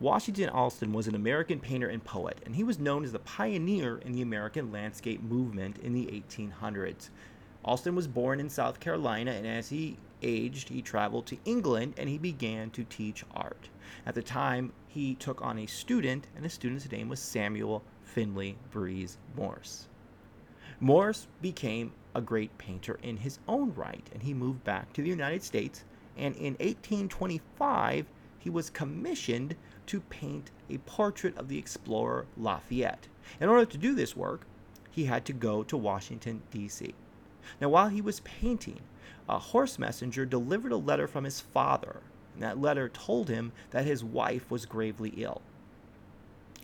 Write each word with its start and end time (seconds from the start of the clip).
Washington 0.00 0.48
Allston 0.50 0.92
was 0.92 1.08
an 1.08 1.16
American 1.16 1.58
painter 1.58 1.88
and 1.88 2.04
poet, 2.04 2.38
and 2.46 2.54
he 2.54 2.62
was 2.62 2.78
known 2.78 3.02
as 3.02 3.10
the 3.10 3.18
pioneer 3.18 3.98
in 3.98 4.12
the 4.12 4.22
American 4.22 4.70
landscape 4.70 5.20
movement 5.20 5.76
in 5.78 5.92
the 5.92 6.06
1800s. 6.06 7.10
Allston 7.64 7.96
was 7.96 8.06
born 8.06 8.38
in 8.38 8.48
South 8.48 8.78
Carolina, 8.78 9.32
and 9.32 9.44
as 9.44 9.70
he 9.70 9.96
aged, 10.22 10.68
he 10.68 10.82
traveled 10.82 11.26
to 11.26 11.38
England 11.44 11.94
and 11.96 12.08
he 12.08 12.16
began 12.16 12.70
to 12.70 12.84
teach 12.84 13.24
art. 13.34 13.68
At 14.06 14.14
the 14.14 14.22
time, 14.22 14.72
he 14.86 15.16
took 15.16 15.42
on 15.42 15.58
a 15.58 15.66
student, 15.66 16.28
and 16.36 16.44
the 16.44 16.48
student's 16.48 16.90
name 16.90 17.08
was 17.08 17.18
Samuel 17.18 17.82
Finley 18.04 18.56
Breese 18.70 19.18
Morse. 19.36 19.88
Morse 20.78 21.26
became 21.42 21.92
a 22.14 22.20
great 22.20 22.56
painter 22.56 23.00
in 23.02 23.16
his 23.16 23.40
own 23.48 23.74
right, 23.74 24.08
and 24.12 24.22
he 24.22 24.32
moved 24.32 24.62
back 24.62 24.92
to 24.92 25.02
the 25.02 25.08
United 25.08 25.42
States. 25.42 25.84
And 26.16 26.36
in 26.36 26.54
1825, 26.54 28.06
he 28.38 28.50
was 28.50 28.70
commissioned 28.70 29.56
to 29.88 30.00
paint 30.00 30.50
a 30.70 30.78
portrait 30.78 31.36
of 31.36 31.48
the 31.48 31.58
explorer 31.58 32.26
Lafayette. 32.36 33.08
In 33.40 33.48
order 33.48 33.64
to 33.64 33.78
do 33.78 33.94
this 33.94 34.16
work, 34.16 34.46
he 34.90 35.04
had 35.06 35.24
to 35.26 35.32
go 35.32 35.62
to 35.64 35.76
Washington, 35.76 36.42
D.C. 36.50 36.94
Now, 37.60 37.68
while 37.68 37.88
he 37.88 38.00
was 38.00 38.20
painting, 38.20 38.80
a 39.28 39.38
horse 39.38 39.78
messenger 39.78 40.24
delivered 40.24 40.72
a 40.72 40.76
letter 40.76 41.06
from 41.06 41.24
his 41.24 41.40
father, 41.40 42.00
and 42.34 42.42
that 42.42 42.60
letter 42.60 42.88
told 42.88 43.28
him 43.28 43.52
that 43.70 43.84
his 43.84 44.04
wife 44.04 44.50
was 44.50 44.66
gravely 44.66 45.10
ill. 45.16 45.42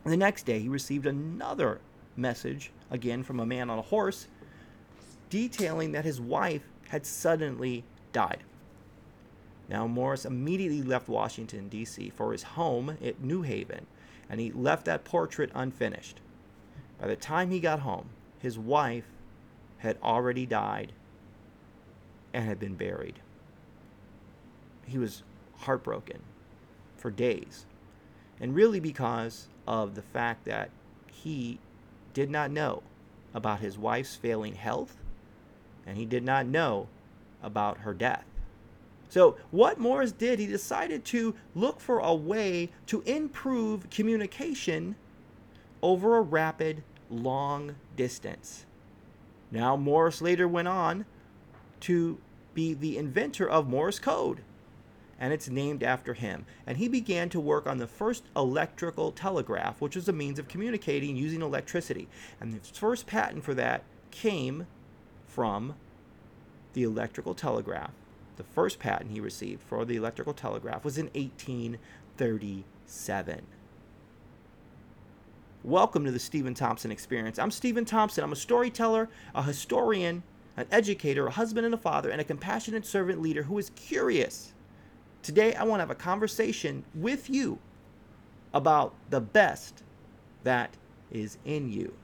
The 0.04 0.16
next 0.16 0.44
day, 0.44 0.60
he 0.60 0.68
received 0.68 1.06
another 1.06 1.80
message, 2.16 2.70
again 2.90 3.22
from 3.22 3.40
a 3.40 3.46
man 3.46 3.70
on 3.70 3.78
a 3.78 3.82
horse, 3.82 4.28
detailing 5.30 5.92
that 5.92 6.04
his 6.04 6.20
wife 6.20 6.62
had 6.88 7.06
suddenly 7.06 7.84
died. 8.12 8.44
Now, 9.68 9.86
Morse 9.86 10.24
immediately 10.24 10.82
left 10.82 11.08
Washington, 11.08 11.68
D.C. 11.68 12.10
for 12.10 12.32
his 12.32 12.42
home 12.42 12.98
at 13.02 13.20
New 13.20 13.42
Haven, 13.42 13.86
and 14.28 14.40
he 14.40 14.52
left 14.52 14.84
that 14.84 15.04
portrait 15.04 15.50
unfinished. 15.54 16.20
By 17.00 17.08
the 17.08 17.16
time 17.16 17.50
he 17.50 17.60
got 17.60 17.80
home, 17.80 18.10
his 18.38 18.58
wife 18.58 19.06
had 19.78 19.98
already 20.02 20.46
died 20.46 20.92
and 22.32 22.44
had 22.44 22.58
been 22.58 22.74
buried. 22.74 23.20
He 24.86 24.98
was 24.98 25.22
heartbroken 25.58 26.20
for 26.96 27.10
days, 27.10 27.64
and 28.40 28.54
really 28.54 28.80
because 28.80 29.48
of 29.66 29.94
the 29.94 30.02
fact 30.02 30.44
that 30.44 30.70
he 31.10 31.58
did 32.12 32.30
not 32.30 32.50
know 32.50 32.82
about 33.32 33.60
his 33.60 33.78
wife's 33.78 34.14
failing 34.14 34.54
health, 34.54 34.96
and 35.86 35.96
he 35.96 36.04
did 36.04 36.22
not 36.22 36.46
know 36.46 36.88
about 37.42 37.78
her 37.78 37.94
death. 37.94 38.24
So, 39.14 39.36
what 39.52 39.78
Morse 39.78 40.10
did, 40.10 40.40
he 40.40 40.48
decided 40.48 41.04
to 41.04 41.36
look 41.54 41.78
for 41.78 42.00
a 42.00 42.12
way 42.12 42.70
to 42.86 43.00
improve 43.02 43.88
communication 43.88 44.96
over 45.82 46.16
a 46.16 46.20
rapid, 46.20 46.82
long 47.08 47.76
distance. 47.94 48.66
Now, 49.52 49.76
Morse 49.76 50.20
later 50.20 50.48
went 50.48 50.66
on 50.66 51.04
to 51.82 52.18
be 52.54 52.74
the 52.74 52.98
inventor 52.98 53.48
of 53.48 53.68
Morse 53.68 54.00
code, 54.00 54.40
and 55.20 55.32
it's 55.32 55.48
named 55.48 55.84
after 55.84 56.14
him. 56.14 56.44
And 56.66 56.78
he 56.78 56.88
began 56.88 57.28
to 57.28 57.38
work 57.38 57.68
on 57.68 57.78
the 57.78 57.86
first 57.86 58.24
electrical 58.34 59.12
telegraph, 59.12 59.80
which 59.80 59.94
was 59.94 60.08
a 60.08 60.12
means 60.12 60.40
of 60.40 60.48
communicating 60.48 61.16
using 61.16 61.40
electricity. 61.40 62.08
And 62.40 62.52
the 62.52 62.58
first 62.66 63.06
patent 63.06 63.44
for 63.44 63.54
that 63.54 63.84
came 64.10 64.66
from 65.28 65.76
the 66.72 66.82
electrical 66.82 67.36
telegraph 67.36 67.92
the 68.36 68.44
first 68.44 68.78
patent 68.78 69.10
he 69.10 69.20
received 69.20 69.62
for 69.62 69.84
the 69.84 69.96
electrical 69.96 70.34
telegraph 70.34 70.84
was 70.84 70.98
in 70.98 71.06
1837. 71.14 73.42
Welcome 75.62 76.04
to 76.04 76.10
the 76.10 76.18
Steven 76.18 76.52
Thompson 76.52 76.90
Experience. 76.90 77.38
I'm 77.38 77.50
Steven 77.50 77.84
Thompson. 77.84 78.24
I'm 78.24 78.32
a 78.32 78.36
storyteller, 78.36 79.08
a 79.34 79.42
historian, 79.42 80.22
an 80.56 80.66
educator, 80.70 81.26
a 81.26 81.30
husband 81.30 81.64
and 81.64 81.74
a 81.74 81.78
father, 81.78 82.10
and 82.10 82.20
a 82.20 82.24
compassionate 82.24 82.84
servant 82.84 83.22
leader 83.22 83.44
who 83.44 83.58
is 83.58 83.70
curious. 83.70 84.52
Today, 85.22 85.54
I 85.54 85.64
want 85.64 85.78
to 85.78 85.84
have 85.84 85.90
a 85.90 85.94
conversation 85.94 86.84
with 86.94 87.30
you 87.30 87.58
about 88.52 88.94
the 89.10 89.20
best 89.20 89.82
that 90.42 90.76
is 91.10 91.38
in 91.44 91.72
you. 91.72 91.94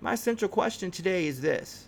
My 0.00 0.16
central 0.16 0.48
question 0.48 0.90
today 0.90 1.26
is 1.26 1.42
this 1.42 1.86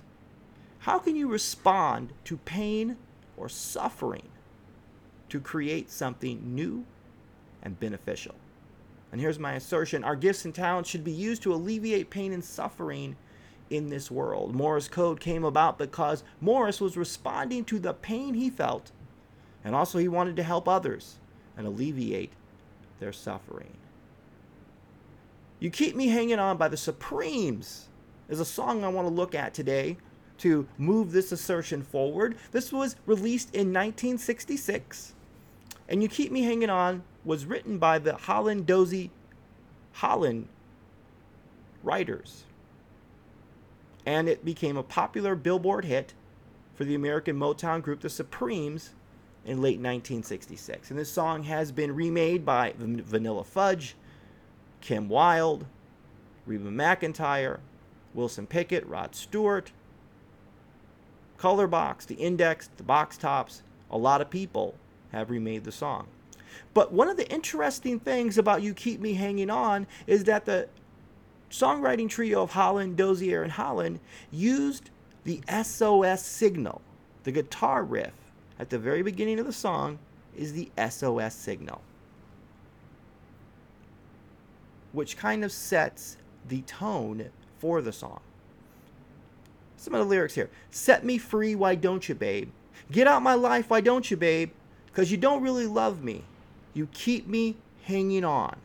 How 0.80 1.00
can 1.00 1.16
you 1.16 1.26
respond 1.26 2.12
to 2.24 2.36
pain 2.36 2.96
or 3.36 3.48
suffering 3.48 4.28
to 5.28 5.40
create 5.40 5.90
something 5.90 6.54
new 6.54 6.84
and 7.62 7.78
beneficial. 7.80 8.34
And 9.10 9.20
here's 9.20 9.38
my 9.38 9.52
assertion 9.54 10.04
our 10.04 10.16
gifts 10.16 10.44
and 10.44 10.54
talents 10.54 10.90
should 10.90 11.04
be 11.04 11.12
used 11.12 11.42
to 11.42 11.54
alleviate 11.54 12.10
pain 12.10 12.32
and 12.32 12.44
suffering 12.44 13.16
in 13.70 13.88
this 13.88 14.10
world. 14.10 14.54
Morse 14.54 14.88
code 14.88 15.20
came 15.20 15.44
about 15.44 15.78
because 15.78 16.24
Morse 16.40 16.80
was 16.80 16.96
responding 16.96 17.64
to 17.66 17.78
the 17.78 17.94
pain 17.94 18.34
he 18.34 18.50
felt, 18.50 18.90
and 19.64 19.74
also 19.74 19.98
he 19.98 20.08
wanted 20.08 20.36
to 20.36 20.42
help 20.42 20.68
others 20.68 21.16
and 21.56 21.66
alleviate 21.66 22.32
their 23.00 23.12
suffering. 23.12 23.76
You 25.60 25.70
Keep 25.70 25.96
Me 25.96 26.08
Hanging 26.08 26.38
On 26.38 26.56
by 26.56 26.68
the 26.68 26.76
Supremes 26.76 27.88
is 28.28 28.40
a 28.40 28.44
song 28.44 28.84
I 28.84 28.88
want 28.88 29.08
to 29.08 29.14
look 29.14 29.34
at 29.34 29.54
today 29.54 29.96
to 30.44 30.68
move 30.76 31.10
this 31.10 31.32
assertion 31.32 31.82
forward. 31.82 32.36
This 32.52 32.70
was 32.70 32.96
released 33.06 33.48
in 33.54 33.72
1966. 33.72 35.14
And 35.88 36.02
You 36.02 36.08
Keep 36.08 36.32
Me 36.32 36.42
Hanging 36.42 36.68
On 36.68 37.02
was 37.24 37.46
written 37.46 37.78
by 37.78 37.98
the 37.98 38.14
Holland 38.14 38.66
Dozier 38.66 39.08
Holland 39.92 40.48
writers. 41.82 42.44
And 44.04 44.28
it 44.28 44.44
became 44.44 44.76
a 44.76 44.82
popular 44.82 45.34
Billboard 45.34 45.86
hit 45.86 46.12
for 46.74 46.84
the 46.84 46.94
American 46.94 47.38
Motown 47.38 47.80
group 47.80 48.00
The 48.00 48.10
Supremes 48.10 48.90
in 49.46 49.62
late 49.62 49.80
1966. 49.80 50.90
And 50.90 50.98
this 50.98 51.10
song 51.10 51.44
has 51.44 51.72
been 51.72 51.94
remade 51.94 52.44
by 52.44 52.74
Vanilla 52.76 53.44
Fudge, 53.44 53.96
Kim 54.82 55.08
Wilde, 55.08 55.64
Reba 56.44 56.70
McEntire, 56.70 57.60
Wilson 58.12 58.46
Pickett, 58.46 58.86
Rod 58.86 59.14
Stewart, 59.14 59.72
Colourbox, 61.38 62.06
the 62.06 62.14
index, 62.14 62.68
the 62.76 62.82
box 62.82 63.16
tops, 63.16 63.62
a 63.90 63.98
lot 63.98 64.20
of 64.20 64.30
people 64.30 64.74
have 65.12 65.30
remade 65.30 65.64
the 65.64 65.72
song. 65.72 66.06
But 66.72 66.92
one 66.92 67.08
of 67.08 67.16
the 67.16 67.30
interesting 67.30 68.00
things 68.00 68.38
about 68.38 68.62
You 68.62 68.74
Keep 68.74 69.00
Me 69.00 69.14
Hanging 69.14 69.50
On 69.50 69.86
is 70.06 70.24
that 70.24 70.44
the 70.44 70.68
songwriting 71.50 72.08
trio 72.08 72.42
of 72.42 72.50
Holland, 72.50 72.96
Dozier, 72.96 73.42
and 73.42 73.52
Holland 73.52 74.00
used 74.30 74.90
the 75.24 75.40
SOS 75.48 76.24
signal. 76.24 76.80
The 77.24 77.32
guitar 77.32 77.84
riff 77.84 78.12
at 78.58 78.70
the 78.70 78.78
very 78.78 79.02
beginning 79.02 79.38
of 79.38 79.46
the 79.46 79.52
song 79.52 79.98
is 80.36 80.52
the 80.52 80.70
SOS 80.76 81.34
signal, 81.34 81.80
which 84.92 85.16
kind 85.16 85.44
of 85.44 85.52
sets 85.52 86.16
the 86.48 86.62
tone 86.62 87.30
for 87.58 87.80
the 87.80 87.92
song. 87.92 88.20
Some 89.76 89.94
of 89.94 90.00
the 90.00 90.06
lyrics 90.06 90.34
here. 90.34 90.50
Set 90.70 91.04
me 91.04 91.18
free, 91.18 91.54
why 91.54 91.74
don't 91.74 92.08
you, 92.08 92.14
babe? 92.14 92.50
Get 92.90 93.06
out 93.06 93.22
my 93.22 93.34
life, 93.34 93.70
why 93.70 93.80
don't 93.80 94.10
you, 94.10 94.16
babe? 94.16 94.50
Because 94.86 95.10
you 95.10 95.16
don't 95.16 95.42
really 95.42 95.66
love 95.66 96.02
me. 96.02 96.24
You 96.72 96.88
keep 96.92 97.26
me 97.26 97.56
hanging 97.82 98.24
on. 98.24 98.56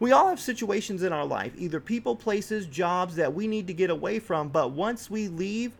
We 0.00 0.12
all 0.12 0.28
have 0.28 0.40
situations 0.40 1.02
in 1.02 1.12
our 1.12 1.24
life, 1.24 1.52
either 1.56 1.80
people, 1.80 2.16
places, 2.16 2.66
jobs 2.66 3.16
that 3.16 3.34
we 3.34 3.46
need 3.46 3.66
to 3.68 3.72
get 3.72 3.90
away 3.90 4.18
from, 4.18 4.48
but 4.48 4.72
once 4.72 5.10
we 5.10 5.28
leave, 5.28 5.72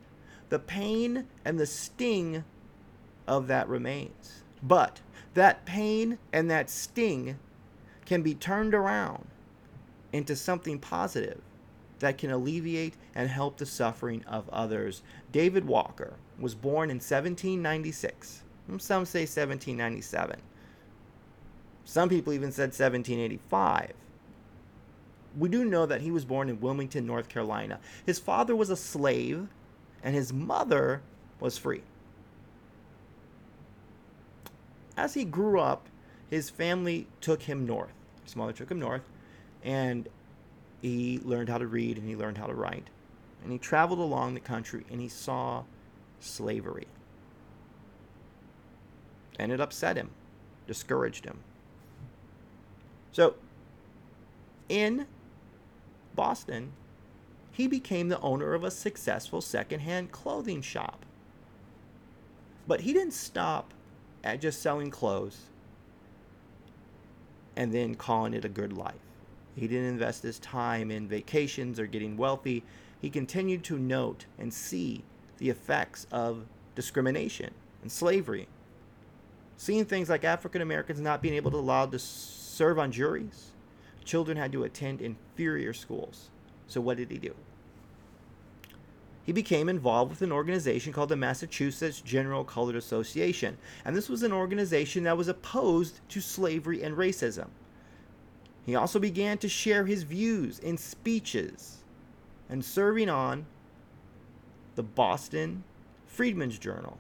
the 0.49 0.59
pain 0.59 1.27
and 1.45 1.59
the 1.59 1.67
sting 1.67 2.45
of 3.27 3.49
that 3.49 3.69
remains. 3.69 4.43
But 4.63 5.01
that 5.35 5.65
pain 5.65 6.19
and 6.33 6.51
that 6.51 6.71
sting 6.71 7.39
can 8.05 8.23
be 8.23 8.35
turned 8.35 8.75
around 8.75 9.27
into 10.13 10.37
something 10.37 10.79
positive 10.79 11.41
that 11.99 12.19
can 12.19 12.31
alleviate 12.31 12.95
and 13.15 13.29
help 13.29 13.57
the 13.57 13.67
suffering 13.67 14.25
of 14.27 14.49
others. 14.51 15.03
David 15.33 15.65
Walker 15.65 16.15
was 16.39 16.55
born 16.55 16.91
in 16.91 16.97
1796. 16.97 18.43
Some 18.79 19.05
say 19.07 19.21
1797. 19.21 20.41
Some 21.85 22.09
people 22.09 22.33
even 22.33 22.51
said 22.53 22.71
1785. 22.71 23.93
We 25.39 25.49
do 25.49 25.65
know 25.65 25.87
that 25.87 26.01
he 26.01 26.11
was 26.11 26.25
born 26.25 26.49
in 26.49 26.61
Wilmington, 26.61 27.07
North 27.07 27.29
Carolina. 27.29 27.79
His 28.05 28.19
father 28.19 28.57
was 28.57 28.71
a 28.71 28.77
slave, 28.77 29.49
and 30.03 30.15
his 30.15 30.33
mother 30.33 31.03
was 31.39 31.59
free. 31.59 31.83
As 34.97 35.15
he 35.15 35.25
grew 35.25 35.61
up, 35.61 35.87
his 36.29 36.51
family 36.51 37.07
took 37.21 37.43
him 37.43 37.67
north. 37.67 37.93
His 38.25 38.35
mother 38.35 38.53
took 38.53 38.71
him 38.71 38.81
north, 38.81 39.03
and 39.63 40.09
he 40.87 41.19
learned 41.25 41.49
how 41.49 41.59
to 41.59 41.67
read 41.67 41.99
and 41.99 42.09
he 42.09 42.15
learned 42.15 42.39
how 42.39 42.47
to 42.47 42.55
write. 42.55 42.89
And 43.43 43.51
he 43.51 43.59
traveled 43.59 43.99
along 43.99 44.35
the 44.35 44.41
country 44.41 44.85
and 44.91 45.01
he 45.01 45.09
saw 45.09 45.65
slavery. 46.21 46.87
And 49.39 49.51
it 49.51 49.61
upset 49.61 49.97
him, 49.97 50.11
discouraged 50.67 51.25
him. 51.25 51.39
So, 53.11 53.35
in 54.69 55.07
Boston, 56.15 56.73
he 57.51 57.67
became 57.67 58.09
the 58.09 58.21
owner 58.21 58.55
of 58.55 58.63
a 58.63 58.71
successful 58.71 59.41
secondhand 59.41 60.13
clothing 60.13 60.63
shop. 60.63 61.05
But 62.67 62.83
he 62.83 62.93
didn't 62.93 63.15
stop 63.15 63.73
at 64.23 64.41
just 64.41 64.63
selling 64.63 64.91
clothes 64.91 65.47
and 67.57 67.73
then 67.73 67.95
calling 67.95 68.35
it 68.35 68.45
a 68.45 68.49
good 68.49 68.73
life. 68.73 69.06
He 69.57 69.67
didn't 69.67 69.89
invest 69.89 70.23
his 70.23 70.39
time 70.39 70.91
in 70.91 71.09
vacations 71.09 71.81
or 71.81 71.87
getting 71.87 72.17
wealthy. 72.17 72.63
He 73.01 73.09
continued 73.09 73.65
to 73.65 73.79
note 73.79 74.27
and 74.39 74.53
see 74.53 75.03
the 75.39 75.49
effects 75.49 76.07
of 76.13 76.45
discrimination 76.75 77.53
and 77.83 77.91
slavery. 77.91 78.49
Seeing 79.57 79.87
things 79.87 80.11
like 80.11 80.25
African 80.25 80.61
Americans 80.61 81.01
not 81.01 81.23
being 81.23 81.35
able 81.35 81.51
to 81.53 81.57
allow 81.57 81.87
to 81.87 81.99
serve 81.99 82.79
on 82.79 82.93
juries. 82.93 83.53
Children 84.05 84.37
had 84.37 84.53
to 84.53 84.65
attend 84.65 85.01
inferior 85.01 85.73
schools. 85.73 86.29
So 86.67 86.81
what 86.81 86.99
did 86.99 87.11
he 87.11 87.19
do? 87.19 87.35
He 89.25 89.33
became 89.33 89.69
involved 89.69 90.11
with 90.11 90.23
an 90.23 90.31
organization 90.31 90.93
called 90.93 91.09
the 91.09 91.17
Massachusetts 91.17 92.01
General 92.01 92.45
Colored 92.45 92.77
Association, 92.77 93.59
and 93.85 93.97
this 93.97 94.09
was 94.09 94.23
an 94.23 94.33
organization 94.33 95.03
that 95.03 95.17
was 95.17 95.27
opposed 95.27 96.01
to 96.11 96.21
slavery 96.21 96.83
and 96.83 96.97
racism. 96.97 97.49
He 98.67 98.75
also 98.75 98.99
began 98.99 99.39
to 99.39 99.49
share 99.49 99.87
his 99.87 100.03
views 100.03 100.59
in 100.59 100.77
speeches 100.77 101.85
and 102.51 102.65
serving 102.65 103.09
on 103.09 103.47
the 104.75 104.83
Boston 104.83 105.63
Freedom's 106.07 106.59
Journal. 106.59 106.99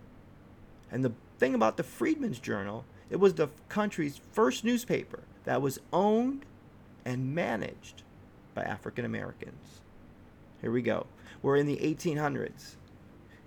And 0.93 1.05
the 1.05 1.13
thing 1.39 1.57
about 1.57 1.77
the 1.77 1.83
Freedom's 1.83 2.39
Journal, 2.39 2.85
it 3.11 3.17
was 3.17 3.35
the 3.35 3.49
country's 3.69 4.21
first 4.33 4.65
newspaper 4.65 5.25
that 5.45 5.61
was 5.61 5.81
owned 5.93 6.45
and 7.05 7.35
managed 7.35 8.05
by 8.55 8.63
African 8.63 9.05
Americans. 9.05 9.81
Here 10.61 10.71
we 10.71 10.83
go. 10.83 11.07
We're 11.43 11.57
in 11.57 11.67
the 11.67 11.79
1800s. 11.79 12.77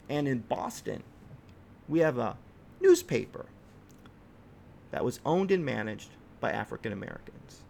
And 0.09 0.27
in 0.27 0.39
Boston, 0.39 1.03
we 1.87 1.99
have 1.99 2.17
a 2.17 2.35
newspaper 2.81 3.45
that 4.91 5.05
was 5.05 5.21
owned 5.25 5.51
and 5.51 5.63
managed 5.63 6.09
by 6.39 6.51
African 6.51 6.91
Americans. 6.91 7.63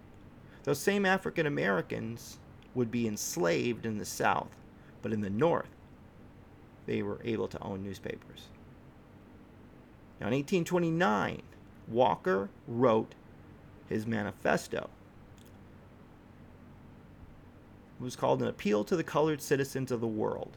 Those 0.70 0.78
same 0.78 1.04
African 1.04 1.48
Americans 1.48 2.38
would 2.76 2.92
be 2.92 3.08
enslaved 3.08 3.88
in 3.88 3.98
the 3.98 4.06
South, 4.06 4.56
but 5.02 5.12
in 5.12 5.22
the 5.22 5.30
North, 5.32 5.76
they 6.86 7.02
were 7.02 7.20
able 7.24 7.48
to 7.48 7.60
own 7.64 7.82
newspapers. 7.82 8.50
Now, 10.22 10.28
in 10.28 10.34
1829, 10.34 11.42
Walker 11.88 12.52
wrote 12.68 13.16
his 13.88 14.06
manifesto. 14.06 14.92
It 18.00 18.04
was 18.04 18.16
called 18.16 18.44
An 18.44 18.48
Appeal 18.48 18.84
to 18.84 18.96
the 18.96 19.04
Colored 19.04 19.42
Citizens 19.42 19.92
of 19.92 20.02
the 20.02 20.08
World. 20.08 20.56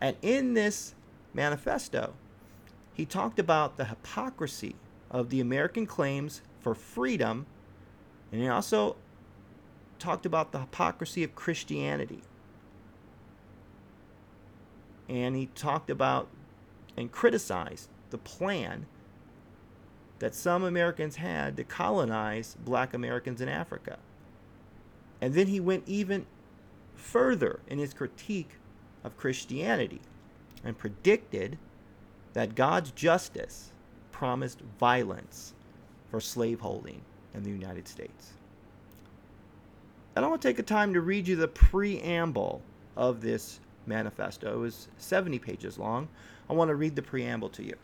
And 0.00 0.16
in 0.22 0.54
this 0.54 0.94
manifesto, 1.34 2.14
he 2.94 3.04
talked 3.04 3.38
about 3.38 3.76
the 3.76 3.84
hypocrisy 3.84 4.74
of 5.10 5.28
the 5.28 5.40
American 5.40 5.84
claims 5.84 6.40
for 6.62 6.74
freedom, 6.74 7.44
and 8.32 8.40
he 8.40 8.48
also 8.48 8.96
talked 9.98 10.24
about 10.24 10.52
the 10.52 10.60
hypocrisy 10.60 11.24
of 11.24 11.34
Christianity. 11.34 12.22
And 15.08 15.36
he 15.36 15.46
talked 15.46 15.90
about 15.90 16.28
and 16.96 17.10
criticized 17.10 17.88
the 18.10 18.18
plan 18.18 18.86
that 20.20 20.34
some 20.34 20.62
Americans 20.62 21.16
had 21.16 21.56
to 21.56 21.64
colonize 21.64 22.56
black 22.64 22.94
Americans 22.94 23.40
in 23.40 23.48
Africa. 23.48 23.98
And 25.20 25.34
then 25.34 25.48
he 25.48 25.60
went 25.60 25.84
even 25.86 26.26
further 26.94 27.60
in 27.66 27.78
his 27.78 27.94
critique 27.94 28.52
of 29.02 29.16
Christianity 29.16 30.00
and 30.62 30.78
predicted 30.78 31.58
that 32.34 32.54
God's 32.54 32.90
justice 32.92 33.72
promised 34.12 34.60
violence 34.78 35.54
for 36.10 36.20
slaveholding 36.20 37.00
in 37.34 37.42
the 37.42 37.50
United 37.50 37.86
States. 37.88 38.32
And 40.16 40.24
I 40.24 40.28
want 40.28 40.42
to 40.42 40.48
take 40.48 40.58
a 40.58 40.64
time 40.64 40.92
to 40.94 41.00
read 41.00 41.28
you 41.28 41.36
the 41.36 41.48
preamble 41.48 42.62
of 42.96 43.20
this 43.20 43.60
manifesto. 43.86 44.54
It 44.54 44.58
was 44.58 44.88
70 44.98 45.38
pages 45.38 45.78
long. 45.78 46.08
I 46.48 46.52
want 46.52 46.68
to 46.68 46.74
read 46.74 46.96
the 46.96 47.02
preamble 47.02 47.48
to 47.50 47.64
you. 47.64 47.74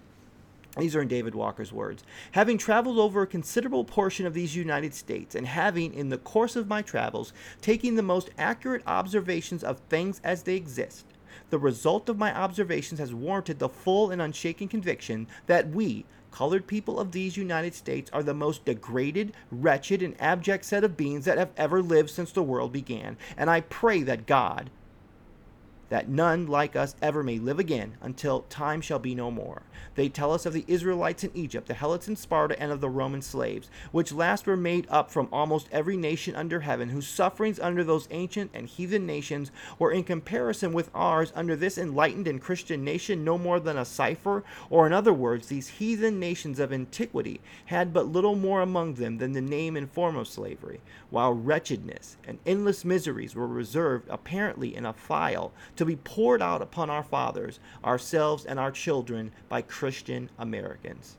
These 0.77 0.95
are 0.95 1.01
in 1.01 1.09
David 1.09 1.35
Walker's 1.35 1.73
words. 1.73 2.05
Having 2.33 2.59
traveled 2.59 2.99
over 2.99 3.23
a 3.23 3.27
considerable 3.27 3.85
portion 3.85 4.27
of 4.27 4.35
these 4.35 4.55
United 4.55 4.93
States, 4.93 5.35
and 5.35 5.47
having, 5.47 5.95
in 5.95 6.11
the 6.11 6.19
course 6.19 6.55
of 6.55 6.69
my 6.69 6.83
travels, 6.83 7.33
taken 7.63 7.95
the 7.95 8.03
most 8.03 8.29
accurate 8.37 8.83
observations 8.87 9.65
of 9.65 9.79
things 9.89 10.21
as 10.23 10.43
they 10.43 10.55
exist, 10.55 11.07
the 11.49 11.59
result 11.59 12.09
of 12.09 12.19
my 12.19 12.37
observations 12.37 12.99
has 12.99 13.15
warranted 13.15 13.59
the 13.59 13.69
full 13.69 14.11
and 14.11 14.21
unshaken 14.21 14.69
conviction 14.69 15.27
that 15.47 15.71
we, 15.71 16.05
colored 16.37 16.67
people 16.67 17.01
of 17.01 17.13
these 17.13 17.39
United 17.39 17.75
States, 17.75 18.11
are 18.13 18.23
the 18.23 18.35
most 18.35 18.67
degraded, 18.67 19.33
wretched, 19.51 20.03
and 20.03 20.15
abject 20.21 20.67
set 20.67 20.85
of 20.85 20.95
beings 20.95 21.25
that 21.25 21.39
have 21.39 21.49
ever 21.57 21.81
lived 21.81 22.11
since 22.11 22.31
the 22.31 22.43
world 22.43 22.71
began. 22.75 23.17
And 23.39 23.49
I 23.49 23.63
pray 23.63 24.03
that 24.03 24.27
God, 24.27 24.69
that 25.89 26.09
none 26.09 26.47
like 26.47 26.75
us 26.77 26.97
ever 27.01 27.23
may 27.23 27.39
live 27.39 27.59
again 27.59 27.97
until 28.01 28.43
time 28.43 28.81
shall 28.81 28.99
be 28.99 29.15
no 29.15 29.31
more. 29.31 29.63
They 29.95 30.09
tell 30.09 30.33
us 30.33 30.45
of 30.45 30.53
the 30.53 30.65
Israelites 30.69 31.25
in 31.25 31.31
Egypt, 31.35 31.69
the 31.69 31.75
Helots 31.75 32.09
in 32.09 32.17
Sparta, 32.17 32.59
and 32.61 32.71
of 32.71 32.81
the 32.81 32.89
Roman 32.89 33.23
slaves, 33.23 33.71
which 33.93 34.13
last 34.13 34.47
were 34.47 34.57
made 34.57 34.87
up 34.91 35.11
from 35.11 35.29
almost 35.33 35.69
every 35.73 35.97
nation 35.97 36.35
under 36.35 36.61
heaven, 36.61 36.91
whose 36.91 37.07
sufferings 37.07 37.59
under 37.61 37.83
those 37.83 38.09
ancient 38.11 38.51
and 38.53 38.69
heathen 38.69 39.07
nations 39.07 39.51
were 39.79 39.93
in 39.93 40.05
comparison 40.05 40.73
with 40.73 40.91
ours 40.95 41.33
under 41.35 41.57
this 41.57 41.79
enlightened 41.79 42.27
and 42.27 42.43
Christian 42.43 42.85
nation 42.85 43.25
no 43.25 43.39
more 43.39 43.61
than 43.61 43.79
a 43.79 43.85
cipher, 43.85 44.45
or 44.69 44.87
in 44.87 44.93
other 44.93 45.13
words, 45.13 45.47
these 45.49 45.69
heathen 45.69 46.21
nations 46.21 46.59
of 46.59 46.73
antiquity 46.73 47.41
had 47.67 47.93
but 47.93 48.07
little 48.07 48.37
more 48.37 48.61
among 48.61 48.95
them 48.95 49.19
than 49.19 49.33
the 49.33 49.41
name 49.41 49.77
and 49.77 49.91
form 49.91 50.17
of 50.17 50.29
slavery, 50.29 50.81
while 51.11 51.33
wretchedness 51.33 52.17
and 52.27 52.39
endless 52.45 52.85
miseries 52.85 53.35
were 53.35 53.47
reserved 53.47 54.07
apparently 54.09 54.75
in 54.75 54.85
a 54.85 54.93
phial 54.93 55.53
to 55.77 55.85
be 55.85 55.97
poured 55.97 56.43
out 56.43 56.63
upon 56.63 56.91
our 56.91 57.03
fathers, 57.03 57.61
ourselves, 57.85 58.45
and 58.45 58.59
our 58.59 58.71
children 58.71 59.33
by 59.49 59.63
Christian 59.63 60.31
Americans. 60.39 61.17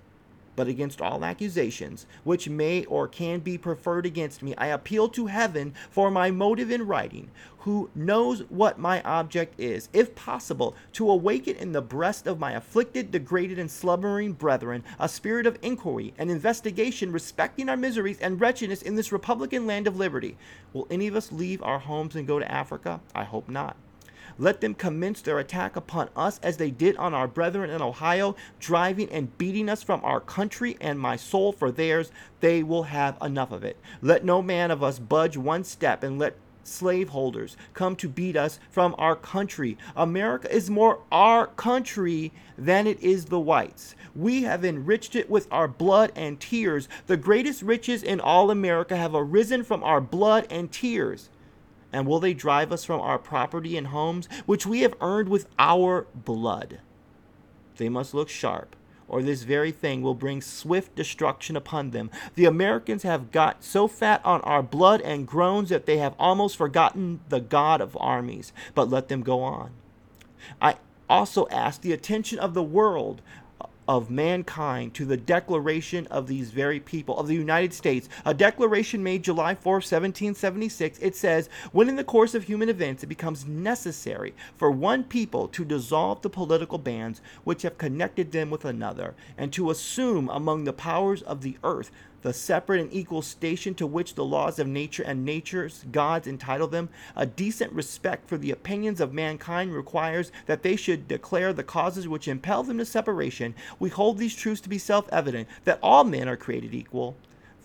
But 0.57 0.67
against 0.67 1.01
all 1.01 1.23
accusations, 1.23 2.07
which 2.23 2.49
may 2.49 2.83
or 2.85 3.07
can 3.07 3.41
be 3.41 3.59
preferred 3.59 4.07
against 4.07 4.41
me, 4.41 4.55
I 4.55 4.67
appeal 4.67 5.07
to 5.09 5.27
heaven 5.27 5.75
for 5.91 6.09
my 6.09 6.31
motive 6.31 6.71
in 6.71 6.87
writing, 6.87 7.29
who 7.59 7.91
knows 7.93 8.39
what 8.49 8.79
my 8.79 9.03
object 9.03 9.59
is, 9.59 9.87
if 9.93 10.15
possible, 10.15 10.75
to 10.93 11.11
awaken 11.11 11.57
in 11.57 11.73
the 11.73 11.81
breast 11.81 12.25
of 12.25 12.39
my 12.39 12.53
afflicted, 12.53 13.11
degraded, 13.11 13.59
and 13.59 13.69
slumbering 13.69 14.33
brethren 14.33 14.83
a 14.99 15.07
spirit 15.07 15.45
of 15.45 15.59
inquiry 15.61 16.15
and 16.17 16.31
investigation 16.31 17.11
respecting 17.11 17.69
our 17.69 17.77
miseries 17.77 18.19
and 18.19 18.41
wretchedness 18.41 18.81
in 18.81 18.95
this 18.95 19.11
republican 19.11 19.67
land 19.67 19.85
of 19.85 19.97
liberty. 19.97 20.37
Will 20.73 20.87
any 20.89 21.05
of 21.05 21.15
us 21.15 21.31
leave 21.31 21.61
our 21.61 21.77
homes 21.77 22.15
and 22.15 22.25
go 22.25 22.39
to 22.39 22.51
Africa? 22.51 22.99
I 23.13 23.25
hope 23.25 23.47
not. 23.47 23.77
Let 24.39 24.61
them 24.61 24.73
commence 24.73 25.21
their 25.21 25.39
attack 25.39 25.75
upon 25.75 26.09
us 26.15 26.39
as 26.43 26.57
they 26.57 26.69
did 26.69 26.95
on 26.97 27.13
our 27.13 27.27
brethren 27.27 27.69
in 27.69 27.81
Ohio, 27.81 28.35
driving 28.59 29.09
and 29.09 29.35
beating 29.37 29.69
us 29.69 29.83
from 29.83 30.01
our 30.03 30.19
country 30.19 30.77
and 30.79 30.99
my 30.99 31.15
soul 31.15 31.51
for 31.51 31.71
theirs. 31.71 32.11
They 32.39 32.61
will 32.61 32.83
have 32.83 33.17
enough 33.21 33.51
of 33.51 33.63
it. 33.63 33.77
Let 34.01 34.23
no 34.23 34.41
man 34.41 34.69
of 34.69 34.83
us 34.83 34.99
budge 34.99 35.37
one 35.37 35.63
step 35.63 36.03
and 36.03 36.19
let 36.19 36.35
slaveholders 36.67 37.55
come 37.73 37.95
to 37.95 38.09
beat 38.09 38.35
us 38.35 38.59
from 38.69 38.93
our 38.97 39.15
country. 39.15 39.77
America 39.95 40.53
is 40.53 40.69
more 40.69 40.99
our 41.11 41.47
country 41.47 42.31
than 42.57 42.85
it 42.85 42.99
is 42.99 43.25
the 43.25 43.39
whites. 43.39 43.95
We 44.15 44.43
have 44.43 44.65
enriched 44.65 45.15
it 45.15 45.29
with 45.29 45.47
our 45.51 45.67
blood 45.67 46.11
and 46.15 46.39
tears. 46.39 46.89
The 47.07 47.17
greatest 47.17 47.61
riches 47.61 48.03
in 48.03 48.19
all 48.19 48.51
America 48.51 48.95
have 48.97 49.15
arisen 49.15 49.63
from 49.63 49.83
our 49.83 50.01
blood 50.01 50.45
and 50.49 50.71
tears. 50.71 51.29
And 51.93 52.05
will 52.05 52.19
they 52.19 52.33
drive 52.33 52.71
us 52.71 52.83
from 52.83 52.99
our 52.99 53.17
property 53.17 53.77
and 53.77 53.87
homes, 53.87 54.27
which 54.45 54.65
we 54.65 54.81
have 54.81 54.95
earned 54.99 55.29
with 55.29 55.47
our 55.57 56.07
blood? 56.13 56.79
They 57.77 57.89
must 57.89 58.13
look 58.13 58.29
sharp, 58.29 58.75
or 59.07 59.21
this 59.21 59.43
very 59.43 59.71
thing 59.71 60.01
will 60.01 60.13
bring 60.13 60.41
swift 60.41 60.95
destruction 60.95 61.55
upon 61.55 61.91
them. 61.91 62.11
The 62.35 62.45
Americans 62.45 63.03
have 63.03 63.31
got 63.31 63.63
so 63.63 63.87
fat 63.87 64.21
on 64.25 64.41
our 64.41 64.61
blood 64.61 65.01
and 65.01 65.27
groans 65.27 65.69
that 65.69 65.85
they 65.85 65.97
have 65.97 66.15
almost 66.19 66.57
forgotten 66.57 67.21
the 67.29 67.39
God 67.39 67.79
of 67.79 67.95
armies. 67.99 68.51
But 68.75 68.89
let 68.89 69.07
them 69.07 69.21
go 69.21 69.41
on. 69.41 69.71
I 70.61 70.75
also 71.09 71.47
ask 71.49 71.81
the 71.81 71.93
attention 71.93 72.37
of 72.39 72.53
the 72.53 72.63
world 72.63 73.21
of 73.87 74.09
mankind 74.09 74.93
to 74.93 75.05
the 75.05 75.17
declaration 75.17 76.07
of 76.07 76.27
these 76.27 76.51
very 76.51 76.79
people 76.79 77.17
of 77.17 77.27
the 77.27 77.35
United 77.35 77.73
States, 77.73 78.09
a 78.25 78.33
declaration 78.33 79.03
made 79.03 79.23
July 79.23 79.55
4, 79.55 79.73
1776. 79.75 80.99
It 80.99 81.15
says, 81.15 81.49
When 81.71 81.89
in 81.89 81.95
the 81.95 82.03
course 82.03 82.35
of 82.35 82.43
human 82.43 82.69
events 82.69 83.03
it 83.03 83.07
becomes 83.07 83.45
necessary 83.45 84.33
for 84.55 84.69
one 84.71 85.03
people 85.03 85.47
to 85.49 85.65
dissolve 85.65 86.21
the 86.21 86.29
political 86.29 86.77
bands 86.77 87.21
which 87.43 87.61
have 87.61 87.77
connected 87.77 88.31
them 88.31 88.49
with 88.49 88.65
another, 88.65 89.15
and 89.37 89.53
to 89.53 89.69
assume 89.69 90.29
among 90.29 90.63
the 90.63 90.73
powers 90.73 91.21
of 91.21 91.41
the 91.41 91.57
earth 91.63 91.91
the 92.27 92.33
separate 92.33 92.81
and 92.81 92.91
equal 92.91 93.21
station 93.21 93.73
to 93.73 93.87
which 93.87 94.15
the 94.15 94.25
laws 94.25 94.59
of 94.59 94.67
nature 94.67 95.01
and 95.01 95.23
nature's 95.23 95.85
gods 95.93 96.27
entitle 96.27 96.67
them, 96.67 96.89
a 97.15 97.25
decent 97.25 97.71
respect 97.71 98.27
for 98.27 98.37
the 98.37 98.51
opinions 98.51 98.99
of 98.99 99.13
mankind 99.13 99.73
requires 99.73 100.29
that 100.45 100.61
they 100.61 100.75
should 100.75 101.07
declare 101.07 101.53
the 101.53 101.63
causes 101.63 102.05
which 102.05 102.27
impel 102.27 102.63
them 102.63 102.79
to 102.79 102.85
separation. 102.85 103.55
We 103.79 103.87
hold 103.87 104.17
these 104.17 104.35
truths 104.35 104.59
to 104.59 104.67
be 104.67 104.77
self 104.77 105.07
evident 105.09 105.47
that 105.63 105.79
all 105.81 106.03
men 106.03 106.27
are 106.27 106.35
created 106.35 106.73
equal, 106.73 107.15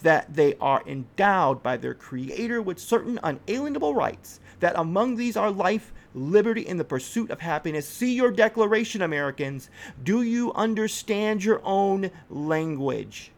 that 0.02 0.32
they 0.32 0.54
are 0.60 0.84
endowed 0.86 1.60
by 1.60 1.76
their 1.76 1.94
Creator 1.94 2.62
with 2.62 2.78
certain 2.78 3.18
unalienable 3.24 3.96
rights, 3.96 4.38
that 4.60 4.78
among 4.78 5.16
these 5.16 5.36
are 5.36 5.50
life, 5.50 5.92
liberty, 6.14 6.68
and 6.68 6.78
the 6.78 6.84
pursuit 6.84 7.32
of 7.32 7.40
happiness. 7.40 7.88
See 7.88 8.14
your 8.14 8.30
declaration, 8.30 9.02
Americans. 9.02 9.70
Do 10.04 10.22
you 10.22 10.52
understand 10.52 11.42
your 11.42 11.60
own 11.64 12.12
language? 12.30 13.32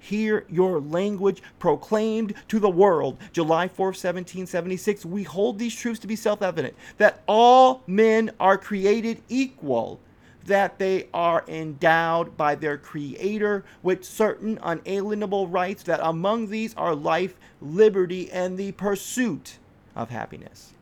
Hear 0.00 0.44
your 0.50 0.80
language 0.80 1.42
proclaimed 1.58 2.34
to 2.48 2.58
the 2.58 2.70
world. 2.70 3.18
July 3.32 3.68
4th, 3.68 3.96
1776. 4.00 5.04
We 5.04 5.22
hold 5.22 5.58
these 5.58 5.74
truths 5.74 6.00
to 6.00 6.06
be 6.06 6.16
self 6.16 6.42
evident 6.42 6.74
that 6.98 7.22
all 7.28 7.82
men 7.86 8.30
are 8.40 8.58
created 8.58 9.22
equal 9.28 10.00
that 10.46 10.78
they 10.78 11.06
are 11.12 11.44
endowed 11.46 12.36
by 12.36 12.54
their 12.54 12.78
Creator 12.78 13.64
with 13.82 14.04
certain 14.04 14.58
unalienable 14.62 15.46
rights, 15.46 15.82
that 15.84 16.00
among 16.02 16.48
these 16.48 16.74
are 16.74 16.94
life, 16.94 17.36
liberty, 17.60 18.30
and 18.32 18.56
the 18.56 18.72
pursuit 18.72 19.58
of 19.94 20.10
happiness. 20.10 20.72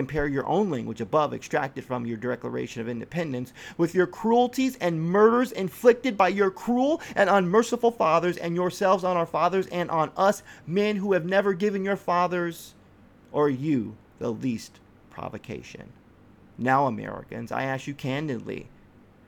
Compare 0.00 0.28
your 0.28 0.46
own 0.46 0.70
language 0.70 1.02
above, 1.02 1.34
extracted 1.34 1.84
from 1.84 2.06
your 2.06 2.16
Declaration 2.16 2.80
of 2.80 2.88
Independence, 2.88 3.52
with 3.76 3.94
your 3.94 4.06
cruelties 4.06 4.78
and 4.80 4.98
murders 4.98 5.52
inflicted 5.52 6.16
by 6.16 6.28
your 6.28 6.50
cruel 6.50 7.02
and 7.14 7.28
unmerciful 7.28 7.90
fathers, 7.90 8.38
and 8.38 8.56
yourselves 8.56 9.04
on 9.04 9.18
our 9.18 9.26
fathers 9.26 9.66
and 9.66 9.90
on 9.90 10.10
us, 10.16 10.42
men 10.66 10.96
who 10.96 11.12
have 11.12 11.26
never 11.26 11.52
given 11.52 11.84
your 11.84 11.98
fathers 11.98 12.72
or 13.30 13.50
you 13.50 13.94
the 14.18 14.32
least 14.32 14.80
provocation. 15.10 15.92
Now, 16.56 16.86
Americans, 16.86 17.52
I 17.52 17.64
ask 17.64 17.86
you 17.86 17.92
candidly 17.92 18.68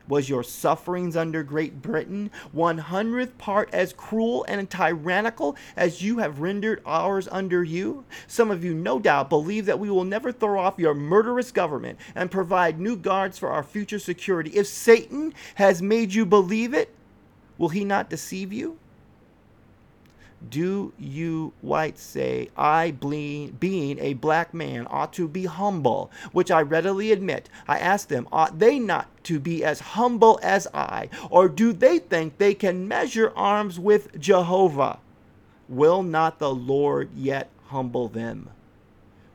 was 0.08 0.28
your 0.28 0.42
sufferings 0.42 1.16
under 1.16 1.42
Great 1.42 1.82
Britain 1.82 2.30
one 2.52 2.78
hundredth 2.78 3.38
part 3.38 3.68
as 3.72 3.92
cruel 3.92 4.44
and 4.48 4.68
tyrannical 4.68 5.56
as 5.76 6.02
you 6.02 6.18
have 6.18 6.40
rendered 6.40 6.82
ours 6.84 7.28
under 7.30 7.62
you? 7.62 8.04
Some 8.26 8.50
of 8.50 8.64
you, 8.64 8.74
no 8.74 8.98
doubt, 8.98 9.28
believe 9.28 9.66
that 9.66 9.78
we 9.78 9.90
will 9.90 10.04
never 10.04 10.32
throw 10.32 10.60
off 10.60 10.78
your 10.78 10.94
murderous 10.94 11.52
government 11.52 11.98
and 12.14 12.30
provide 12.30 12.80
new 12.80 12.96
guards 12.96 13.38
for 13.38 13.50
our 13.50 13.62
future 13.62 13.98
security. 13.98 14.50
If 14.50 14.66
Satan 14.66 15.34
has 15.56 15.82
made 15.82 16.14
you 16.14 16.26
believe 16.26 16.74
it, 16.74 16.94
will 17.58 17.70
he 17.70 17.84
not 17.84 18.10
deceive 18.10 18.52
you? 18.52 18.78
Do 20.50 20.92
you 20.98 21.52
whites 21.60 22.02
say 22.02 22.50
I, 22.56 22.90
being 22.90 23.98
a 23.98 24.14
black 24.14 24.52
man, 24.52 24.86
ought 24.90 25.12
to 25.14 25.28
be 25.28 25.44
humble, 25.44 26.10
which 26.32 26.50
I 26.50 26.62
readily 26.62 27.12
admit? 27.12 27.48
I 27.68 27.78
ask 27.78 28.08
them, 28.08 28.28
ought 28.32 28.58
they 28.58 28.78
not 28.78 29.08
to 29.24 29.38
be 29.38 29.64
as 29.64 29.80
humble 29.80 30.38
as 30.42 30.66
I, 30.74 31.08
or 31.30 31.48
do 31.48 31.72
they 31.72 31.98
think 31.98 32.38
they 32.38 32.54
can 32.54 32.88
measure 32.88 33.32
arms 33.36 33.78
with 33.78 34.18
Jehovah? 34.18 34.98
Will 35.68 36.02
not 36.02 36.38
the 36.38 36.54
Lord 36.54 37.10
yet 37.14 37.48
humble 37.66 38.08
them? 38.08 38.50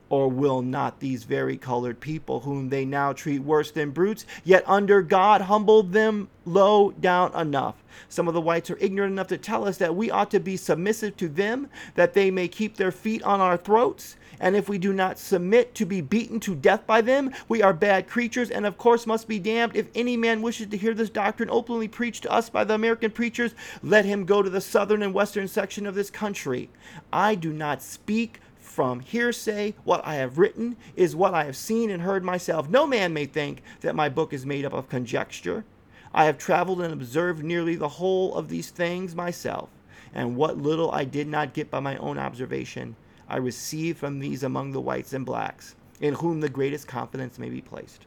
Or 0.09 0.29
will 0.29 0.61
not 0.61 0.99
these 0.99 1.25
very 1.25 1.57
colored 1.57 1.99
people, 1.99 2.39
whom 2.41 2.69
they 2.69 2.85
now 2.85 3.13
treat 3.13 3.39
worse 3.39 3.71
than 3.71 3.91
brutes, 3.91 4.25
yet 4.43 4.63
under 4.65 5.01
God 5.01 5.41
humble 5.41 5.83
them 5.83 6.29
low 6.45 6.91
down 6.91 7.35
enough? 7.35 7.75
Some 8.07 8.27
of 8.27 8.33
the 8.33 8.41
whites 8.41 8.69
are 8.69 8.77
ignorant 8.79 9.11
enough 9.11 9.27
to 9.27 9.37
tell 9.37 9.67
us 9.67 9.77
that 9.77 9.95
we 9.95 10.09
ought 10.09 10.31
to 10.31 10.39
be 10.39 10.55
submissive 10.55 11.17
to 11.17 11.27
them, 11.27 11.69
that 11.95 12.13
they 12.13 12.31
may 12.31 12.47
keep 12.47 12.77
their 12.77 12.91
feet 12.91 13.21
on 13.23 13.41
our 13.41 13.57
throats. 13.57 14.15
And 14.39 14.55
if 14.55 14.69
we 14.69 14.77
do 14.77 14.93
not 14.93 15.17
submit 15.17 15.73
to 15.75 15.85
be 15.85 15.99
beaten 15.99 16.39
to 16.41 16.53
death 16.53 16.85
by 16.85 17.01
them, 17.01 17.33
we 17.49 17.63
are 17.63 17.73
bad 17.73 18.07
creatures, 18.07 18.51
and 18.51 18.65
of 18.65 18.77
course 18.77 19.07
must 19.07 19.27
be 19.27 19.39
damned. 19.39 19.75
If 19.75 19.87
any 19.95 20.15
man 20.15 20.43
wishes 20.43 20.67
to 20.67 20.77
hear 20.77 20.93
this 20.93 21.09
doctrine 21.09 21.49
openly 21.49 21.87
preached 21.87 22.23
to 22.23 22.31
us 22.31 22.49
by 22.49 22.63
the 22.63 22.75
American 22.75 23.11
preachers, 23.11 23.55
let 23.81 24.05
him 24.05 24.25
go 24.25 24.43
to 24.43 24.49
the 24.49 24.61
southern 24.61 25.01
and 25.01 25.13
western 25.13 25.47
section 25.47 25.87
of 25.87 25.95
this 25.95 26.11
country. 26.11 26.69
I 27.11 27.33
do 27.33 27.51
not 27.51 27.81
speak 27.81 28.39
from 28.77 28.99
hearsay. 28.99 29.73
What 29.85 30.05
I 30.05 30.13
have 30.17 30.37
written 30.37 30.77
is 30.95 31.15
what 31.15 31.33
I 31.33 31.45
have 31.45 31.57
seen 31.57 31.89
and 31.89 32.03
heard 32.03 32.23
myself. 32.23 32.69
No 32.69 32.85
man 32.85 33.11
may 33.11 33.25
think 33.25 33.63
that 33.81 33.95
my 33.95 34.07
book 34.07 34.33
is 34.33 34.45
made 34.45 34.65
up 34.65 34.73
of 34.73 34.87
conjecture. 34.87 35.65
I 36.13 36.25
have 36.25 36.37
traveled 36.37 36.83
and 36.83 36.93
observed 36.93 37.43
nearly 37.43 37.75
the 37.75 37.87
whole 37.87 38.35
of 38.35 38.49
these 38.49 38.69
things 38.69 39.15
myself, 39.15 39.69
and 40.13 40.35
what 40.35 40.59
little 40.59 40.91
I 40.91 41.05
did 41.05 41.27
not 41.27 41.55
get 41.55 41.71
by 41.71 41.79
my 41.79 41.97
own 41.97 42.19
observation, 42.19 42.95
I 43.27 43.37
received 43.37 43.97
from 43.97 44.19
these 44.19 44.43
among 44.43 44.73
the 44.73 44.79
whites 44.81 45.11
and 45.11 45.25
blacks, 45.25 45.73
in 45.99 46.13
whom 46.13 46.41
the 46.41 46.47
greatest 46.47 46.87
confidence 46.87 47.39
may 47.39 47.49
be 47.49 47.61
placed. 47.61 48.05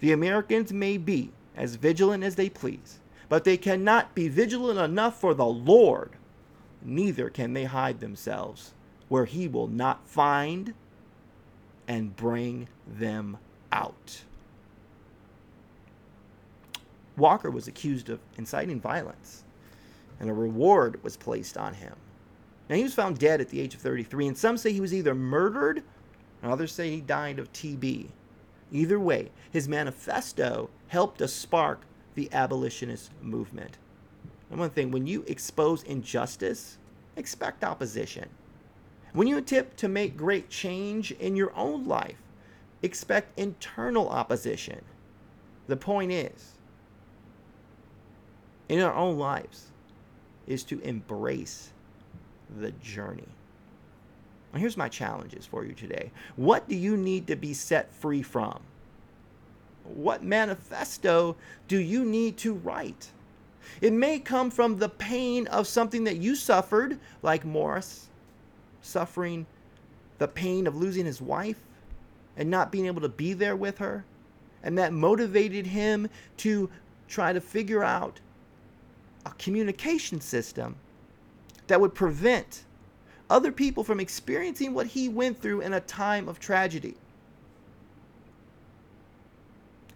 The 0.00 0.12
Americans 0.12 0.70
may 0.70 0.98
be 0.98 1.32
as 1.56 1.76
vigilant 1.76 2.24
as 2.24 2.34
they 2.34 2.50
please, 2.50 2.98
but 3.30 3.44
they 3.44 3.56
cannot 3.56 4.14
be 4.14 4.28
vigilant 4.28 4.78
enough 4.78 5.18
for 5.18 5.32
the 5.32 5.46
Lord, 5.46 6.10
neither 6.82 7.30
can 7.30 7.54
they 7.54 7.64
hide 7.64 8.00
themselves 8.00 8.73
where 9.08 9.24
he 9.24 9.48
will 9.48 9.68
not 9.68 10.06
find 10.08 10.74
and 11.86 12.16
bring 12.16 12.68
them 12.86 13.36
out. 13.72 14.22
Walker 17.16 17.50
was 17.50 17.68
accused 17.68 18.08
of 18.08 18.20
inciting 18.36 18.80
violence, 18.80 19.44
and 20.18 20.28
a 20.28 20.34
reward 20.34 21.02
was 21.04 21.16
placed 21.16 21.56
on 21.56 21.74
him. 21.74 21.94
Now, 22.68 22.76
he 22.76 22.82
was 22.82 22.94
found 22.94 23.18
dead 23.18 23.40
at 23.40 23.50
the 23.50 23.60
age 23.60 23.74
of 23.74 23.80
33, 23.80 24.28
and 24.28 24.38
some 24.38 24.56
say 24.56 24.72
he 24.72 24.80
was 24.80 24.94
either 24.94 25.14
murdered, 25.14 25.82
and 26.42 26.50
others 26.50 26.72
say 26.72 26.90
he 26.90 27.00
died 27.00 27.38
of 27.38 27.52
TB. 27.52 28.08
Either 28.72 28.98
way, 28.98 29.30
his 29.52 29.68
manifesto 29.68 30.70
helped 30.88 31.18
to 31.18 31.28
spark 31.28 31.82
the 32.14 32.28
abolitionist 32.32 33.10
movement. 33.20 33.78
And 34.50 34.58
one 34.58 34.70
thing, 34.70 34.90
when 34.90 35.06
you 35.06 35.24
expose 35.26 35.82
injustice, 35.82 36.78
expect 37.16 37.62
opposition. 37.64 38.28
When 39.14 39.28
you 39.28 39.38
attempt 39.38 39.76
to 39.78 39.88
make 39.88 40.16
great 40.16 40.50
change 40.50 41.12
in 41.12 41.36
your 41.36 41.54
own 41.56 41.86
life, 41.86 42.20
expect 42.82 43.38
internal 43.38 44.08
opposition. 44.08 44.82
The 45.68 45.76
point 45.76 46.10
is, 46.10 46.54
in 48.68 48.80
our 48.80 48.92
own 48.92 49.16
lives, 49.16 49.66
is 50.48 50.64
to 50.64 50.80
embrace 50.80 51.70
the 52.58 52.72
journey. 52.72 53.28
Now, 54.52 54.58
here's 54.58 54.76
my 54.76 54.88
challenges 54.88 55.46
for 55.46 55.64
you 55.64 55.74
today. 55.74 56.10
What 56.34 56.68
do 56.68 56.74
you 56.74 56.96
need 56.96 57.28
to 57.28 57.36
be 57.36 57.54
set 57.54 57.94
free 57.94 58.22
from? 58.22 58.60
What 59.84 60.24
manifesto 60.24 61.36
do 61.68 61.78
you 61.78 62.04
need 62.04 62.36
to 62.38 62.54
write? 62.54 63.12
It 63.80 63.92
may 63.92 64.18
come 64.18 64.50
from 64.50 64.78
the 64.78 64.88
pain 64.88 65.46
of 65.46 65.68
something 65.68 66.02
that 66.04 66.16
you 66.16 66.34
suffered, 66.34 66.98
like 67.22 67.44
Morse, 67.44 68.08
suffering 68.84 69.46
the 70.18 70.28
pain 70.28 70.66
of 70.66 70.76
losing 70.76 71.06
his 71.06 71.20
wife 71.20 71.58
and 72.36 72.50
not 72.50 72.72
being 72.72 72.86
able 72.86 73.00
to 73.00 73.08
be 73.08 73.32
there 73.32 73.56
with 73.56 73.78
her. 73.78 74.04
And 74.62 74.78
that 74.78 74.92
motivated 74.92 75.66
him 75.66 76.08
to 76.38 76.70
try 77.08 77.32
to 77.32 77.40
figure 77.40 77.84
out 77.84 78.20
a 79.26 79.30
communication 79.32 80.20
system 80.20 80.76
that 81.66 81.80
would 81.80 81.94
prevent 81.94 82.64
other 83.30 83.52
people 83.52 83.84
from 83.84 84.00
experiencing 84.00 84.74
what 84.74 84.86
he 84.86 85.08
went 85.08 85.40
through 85.40 85.60
in 85.60 85.72
a 85.72 85.80
time 85.80 86.28
of 86.28 86.38
tragedy. 86.38 86.94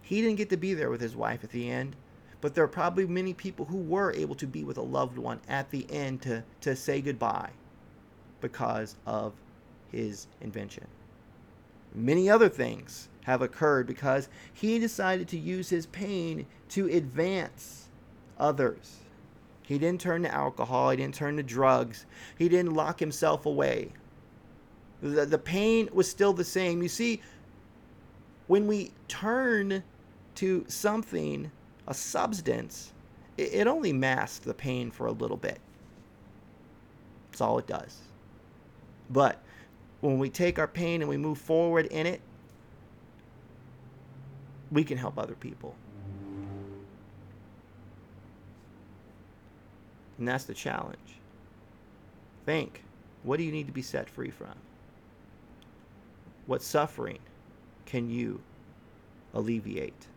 He 0.01 0.21
didn't 0.21 0.37
get 0.37 0.49
to 0.49 0.57
be 0.57 0.73
there 0.73 0.89
with 0.89 1.01
his 1.01 1.15
wife 1.15 1.43
at 1.43 1.51
the 1.51 1.69
end, 1.69 1.95
but 2.41 2.55
there 2.55 2.63
are 2.63 2.69
probably 2.69 3.05
many 3.05 3.33
people 3.33 3.65
who 3.65 3.77
were 3.77 4.11
able 4.13 4.35
to 4.35 4.47
be 4.47 4.63
with 4.63 4.77
a 4.77 4.81
loved 4.81 5.19
one 5.19 5.39
at 5.47 5.69
the 5.69 5.85
end 5.91 6.23
to, 6.23 6.43
to 6.61 6.75
say 6.75 7.01
goodbye 7.01 7.51
because 8.41 8.95
of 9.05 9.33
his 9.91 10.27
invention. 10.41 10.85
Many 11.93 12.29
other 12.29 12.49
things 12.49 13.09
have 13.23 13.41
occurred 13.41 13.87
because 13.87 14.29
he 14.53 14.79
decided 14.79 15.27
to 15.29 15.37
use 15.37 15.69
his 15.69 15.85
pain 15.87 16.45
to 16.69 16.87
advance 16.87 17.89
others. 18.39 18.97
He 19.63 19.77
didn't 19.77 20.01
turn 20.01 20.23
to 20.23 20.33
alcohol, 20.33 20.89
he 20.89 20.97
didn't 20.97 21.15
turn 21.15 21.37
to 21.37 21.43
drugs, 21.43 22.05
he 22.37 22.49
didn't 22.49 22.73
lock 22.73 22.99
himself 22.99 23.45
away. 23.45 23.91
The, 25.01 25.25
the 25.25 25.37
pain 25.37 25.89
was 25.93 26.09
still 26.09 26.33
the 26.33 26.43
same. 26.43 26.81
You 26.81 26.89
see, 26.89 27.21
when 28.47 28.67
we 28.67 28.91
turn 29.07 29.83
to 30.35 30.65
something, 30.67 31.51
a 31.87 31.93
substance, 31.93 32.93
it, 33.37 33.53
it 33.53 33.67
only 33.67 33.93
masks 33.93 34.39
the 34.39 34.53
pain 34.53 34.91
for 34.91 35.07
a 35.07 35.11
little 35.11 35.37
bit. 35.37 35.59
That's 37.29 37.41
all 37.41 37.59
it 37.59 37.67
does. 37.67 37.99
But 39.09 39.41
when 40.01 40.19
we 40.19 40.29
take 40.29 40.59
our 40.59 40.67
pain 40.67 41.01
and 41.01 41.09
we 41.09 41.17
move 41.17 41.37
forward 41.37 41.87
in 41.87 42.05
it, 42.05 42.21
we 44.71 44.83
can 44.83 44.97
help 44.97 45.17
other 45.17 45.35
people. 45.35 45.75
And 50.17 50.27
that's 50.27 50.43
the 50.43 50.53
challenge. 50.53 51.19
Think 52.45 52.83
what 53.23 53.37
do 53.37 53.43
you 53.43 53.51
need 53.51 53.67
to 53.67 53.73
be 53.73 53.81
set 53.81 54.09
free 54.09 54.29
from? 54.29 54.53
What 56.45 56.61
suffering 56.61 57.19
can 57.85 58.09
you 58.09 58.41
alleviate? 59.33 60.07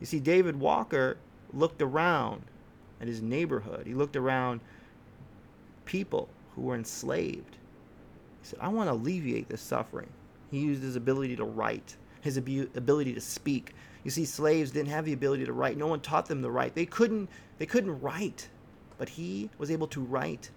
You 0.00 0.06
see, 0.06 0.20
David 0.20 0.58
Walker 0.58 1.16
looked 1.52 1.80
around 1.80 2.42
at 3.00 3.08
his 3.08 3.22
neighborhood, 3.22 3.86
he 3.86 3.94
looked 3.94 4.16
around 4.16 4.60
people 5.84 6.28
who 6.54 6.62
were 6.62 6.74
enslaved. 6.74 7.56
He 8.44 8.50
said, 8.50 8.58
I 8.60 8.68
want 8.68 8.90
to 8.90 8.92
alleviate 8.92 9.48
this 9.48 9.62
suffering. 9.62 10.08
He 10.50 10.58
used 10.58 10.82
his 10.82 10.96
ability 10.96 11.34
to 11.36 11.44
write, 11.44 11.96
his 12.20 12.36
ability 12.36 13.14
to 13.14 13.20
speak. 13.20 13.72
You 14.04 14.10
see, 14.10 14.26
slaves 14.26 14.70
didn't 14.70 14.90
have 14.90 15.06
the 15.06 15.14
ability 15.14 15.46
to 15.46 15.54
write. 15.54 15.78
No 15.78 15.86
one 15.86 16.00
taught 16.00 16.26
them 16.26 16.42
to 16.42 16.50
write. 16.50 16.74
They 16.74 16.84
couldn't, 16.84 17.30
they 17.56 17.64
couldn't 17.64 17.98
write. 18.02 18.50
But 18.98 19.08
he 19.08 19.48
was 19.56 19.70
able 19.70 19.86
to 19.88 20.02
write. 20.02 20.50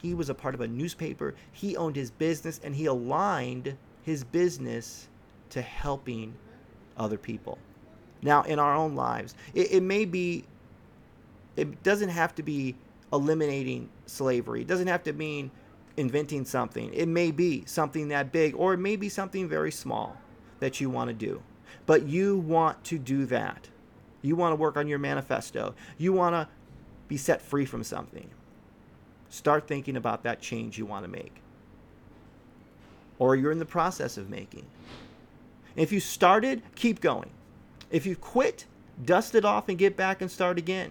He 0.00 0.14
was 0.14 0.28
a 0.28 0.34
part 0.34 0.54
of 0.54 0.60
a 0.60 0.68
newspaper. 0.68 1.34
He 1.50 1.76
owned 1.76 1.96
his 1.96 2.12
business 2.12 2.60
and 2.62 2.72
he 2.76 2.86
aligned 2.86 3.76
his 4.04 4.22
business 4.22 5.08
to 5.50 5.60
helping 5.60 6.34
other 6.96 7.18
people. 7.18 7.58
Now, 8.22 8.42
in 8.42 8.60
our 8.60 8.76
own 8.76 8.94
lives, 8.94 9.34
it, 9.54 9.72
it 9.72 9.82
may 9.82 10.04
be, 10.04 10.44
it 11.56 11.82
doesn't 11.82 12.10
have 12.10 12.32
to 12.36 12.44
be 12.44 12.76
eliminating 13.12 13.88
slavery. 14.06 14.60
It 14.60 14.68
doesn't 14.68 14.86
have 14.86 15.02
to 15.02 15.12
mean 15.12 15.50
inventing 15.96 16.44
something. 16.44 16.92
It 16.92 17.06
may 17.06 17.30
be 17.30 17.64
something 17.66 18.08
that 18.08 18.32
big, 18.32 18.54
or 18.54 18.74
it 18.74 18.78
may 18.78 18.96
be 18.96 19.08
something 19.08 19.48
very 19.48 19.70
small 19.70 20.16
that 20.60 20.80
you 20.80 20.90
want 20.90 21.08
to 21.08 21.14
do. 21.14 21.42
But 21.86 22.06
you 22.06 22.38
want 22.38 22.82
to 22.84 22.98
do 22.98 23.26
that. 23.26 23.68
You 24.22 24.36
want 24.36 24.52
to 24.52 24.56
work 24.56 24.76
on 24.76 24.88
your 24.88 24.98
manifesto. 24.98 25.74
You 25.98 26.12
want 26.12 26.34
to 26.34 26.48
be 27.08 27.16
set 27.16 27.42
free 27.42 27.64
from 27.64 27.84
something. 27.84 28.30
Start 29.28 29.66
thinking 29.66 29.96
about 29.96 30.22
that 30.22 30.40
change 30.40 30.78
you 30.78 30.86
want 30.86 31.04
to 31.04 31.10
make. 31.10 31.42
Or 33.18 33.36
you're 33.36 33.52
in 33.52 33.58
the 33.58 33.66
process 33.66 34.16
of 34.16 34.30
making. 34.30 34.66
If 35.76 35.92
you 35.92 36.00
started, 36.00 36.62
keep 36.74 37.00
going. 37.00 37.30
If 37.90 38.06
you 38.06 38.16
quit, 38.16 38.64
dust 39.04 39.34
it 39.34 39.44
off 39.44 39.68
and 39.68 39.78
get 39.78 39.96
back 39.96 40.20
and 40.22 40.30
start 40.30 40.58
again 40.58 40.90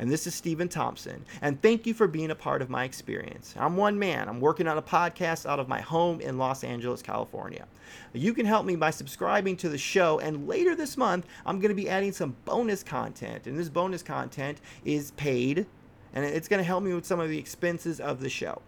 and 0.00 0.10
this 0.10 0.26
is 0.26 0.34
Steven 0.34 0.66
Thompson. 0.66 1.22
And 1.42 1.60
thank 1.60 1.86
you 1.86 1.92
for 1.92 2.08
being 2.08 2.30
a 2.30 2.34
part 2.34 2.62
of 2.62 2.70
my 2.70 2.84
experience. 2.84 3.54
I'm 3.58 3.76
one 3.76 3.98
man. 3.98 4.30
I'm 4.30 4.40
working 4.40 4.66
on 4.66 4.78
a 4.78 4.82
podcast 4.82 5.44
out 5.44 5.60
of 5.60 5.68
my 5.68 5.82
home 5.82 6.22
in 6.22 6.38
Los 6.38 6.64
Angeles, 6.64 7.02
California. 7.02 7.66
You 8.14 8.32
can 8.32 8.46
help 8.46 8.64
me 8.64 8.76
by 8.76 8.90
subscribing 8.90 9.58
to 9.58 9.68
the 9.68 9.76
show, 9.76 10.18
and 10.18 10.48
later 10.48 10.74
this 10.74 10.96
month, 10.96 11.26
I'm 11.44 11.60
going 11.60 11.68
to 11.68 11.74
be 11.74 11.86
adding 11.86 12.12
some 12.12 12.34
bonus 12.46 12.82
content. 12.82 13.46
And 13.46 13.58
this 13.58 13.68
bonus 13.68 14.02
content 14.02 14.62
is 14.86 15.10
paid, 15.12 15.66
and 16.14 16.24
it's 16.24 16.48
going 16.48 16.60
to 16.60 16.64
help 16.64 16.82
me 16.82 16.94
with 16.94 17.04
some 17.04 17.20
of 17.20 17.28
the 17.28 17.38
expenses 17.38 18.00
of 18.00 18.20
the 18.20 18.30
show. 18.30 18.62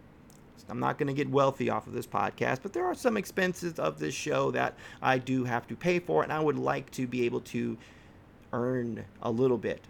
I'm 0.68 0.80
not 0.80 0.98
going 0.98 1.08
to 1.08 1.14
get 1.14 1.30
wealthy 1.30 1.70
off 1.70 1.86
of 1.86 1.94
this 1.94 2.06
podcast, 2.06 2.58
but 2.62 2.74
there 2.74 2.84
are 2.84 2.94
some 2.94 3.16
expenses 3.16 3.78
of 3.78 3.98
this 3.98 4.14
show 4.14 4.50
that 4.50 4.74
I 5.00 5.16
do 5.16 5.44
have 5.44 5.66
to 5.68 5.76
pay 5.76 5.98
for, 5.98 6.22
and 6.22 6.30
I 6.32 6.40
would 6.40 6.58
like 6.58 6.90
to 6.90 7.06
be 7.06 7.24
able 7.24 7.40
to 7.40 7.78
earn 8.52 9.06
a 9.22 9.30
little 9.30 9.56
bit 9.56 9.80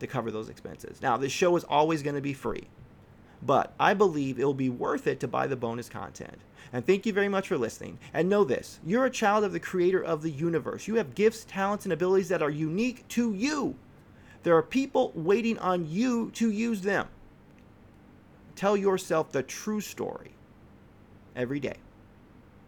to 0.00 0.06
cover 0.06 0.30
those 0.30 0.48
expenses. 0.48 1.00
Now, 1.02 1.16
this 1.16 1.32
show 1.32 1.56
is 1.56 1.64
always 1.64 2.02
going 2.02 2.16
to 2.16 2.22
be 2.22 2.34
free, 2.34 2.68
but 3.42 3.74
I 3.78 3.94
believe 3.94 4.38
it 4.38 4.44
will 4.44 4.54
be 4.54 4.68
worth 4.68 5.06
it 5.06 5.20
to 5.20 5.28
buy 5.28 5.46
the 5.46 5.56
bonus 5.56 5.88
content. 5.88 6.38
And 6.72 6.84
thank 6.84 7.06
you 7.06 7.12
very 7.12 7.28
much 7.28 7.48
for 7.48 7.56
listening. 7.56 7.98
And 8.12 8.28
know 8.28 8.44
this 8.44 8.80
you're 8.84 9.06
a 9.06 9.10
child 9.10 9.44
of 9.44 9.52
the 9.52 9.60
creator 9.60 10.02
of 10.02 10.22
the 10.22 10.30
universe. 10.30 10.88
You 10.88 10.96
have 10.96 11.14
gifts, 11.14 11.44
talents, 11.44 11.86
and 11.86 11.92
abilities 11.92 12.28
that 12.28 12.42
are 12.42 12.50
unique 12.50 13.06
to 13.08 13.32
you. 13.32 13.76
There 14.42 14.56
are 14.56 14.62
people 14.62 15.12
waiting 15.14 15.58
on 15.58 15.88
you 15.88 16.30
to 16.32 16.50
use 16.50 16.82
them. 16.82 17.08
Tell 18.54 18.76
yourself 18.76 19.32
the 19.32 19.42
true 19.42 19.80
story 19.80 20.32
every 21.34 21.60
day 21.60 21.76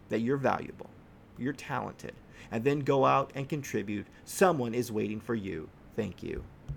that 0.09 0.19
you're 0.19 0.37
valuable, 0.37 0.89
you're 1.37 1.53
talented, 1.53 2.13
and 2.51 2.63
then 2.63 2.79
go 2.79 3.05
out 3.05 3.31
and 3.33 3.47
contribute. 3.47 4.07
Someone 4.25 4.73
is 4.73 4.91
waiting 4.91 5.19
for 5.19 5.35
you. 5.35 5.69
Thank 5.95 6.21
you. 6.21 6.43